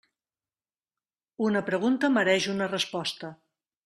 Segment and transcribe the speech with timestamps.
[1.47, 3.31] Una pregunta mereix una resposta.